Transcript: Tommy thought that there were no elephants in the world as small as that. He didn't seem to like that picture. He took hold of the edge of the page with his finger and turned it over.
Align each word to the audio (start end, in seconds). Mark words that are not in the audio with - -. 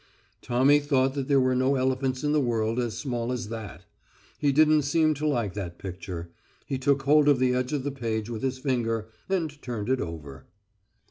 Tommy 0.41 0.79
thought 0.79 1.13
that 1.13 1.27
there 1.27 1.39
were 1.39 1.53
no 1.53 1.75
elephants 1.75 2.23
in 2.23 2.31
the 2.31 2.39
world 2.41 2.79
as 2.79 2.97
small 2.97 3.31
as 3.31 3.49
that. 3.49 3.85
He 4.39 4.51
didn't 4.51 4.81
seem 4.81 5.13
to 5.13 5.27
like 5.27 5.53
that 5.53 5.77
picture. 5.77 6.31
He 6.65 6.79
took 6.79 7.03
hold 7.03 7.29
of 7.29 7.37
the 7.37 7.53
edge 7.53 7.71
of 7.71 7.83
the 7.83 7.91
page 7.91 8.27
with 8.27 8.41
his 8.41 8.57
finger 8.57 9.09
and 9.29 9.61
turned 9.61 9.89
it 9.89 10.01
over. 10.01 10.47